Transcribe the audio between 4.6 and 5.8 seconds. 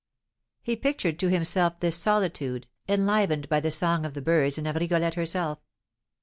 of Rigolette herself.